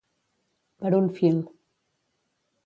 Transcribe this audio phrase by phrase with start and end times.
[0.85, 1.37] Per un fil.